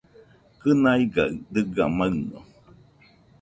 [0.61, 2.37] Kɨnaigaɨ dɨga maɨno.